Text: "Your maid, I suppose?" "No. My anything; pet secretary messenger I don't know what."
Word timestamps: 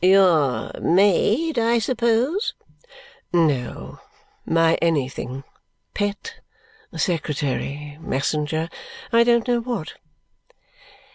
"Your 0.03 0.71
maid, 0.81 1.59
I 1.59 1.77
suppose?" 1.77 2.55
"No. 3.31 3.99
My 4.47 4.73
anything; 4.81 5.43
pet 5.93 6.39
secretary 6.97 7.99
messenger 8.01 8.67
I 9.13 9.23
don't 9.23 9.47
know 9.47 9.59
what." 9.59 9.93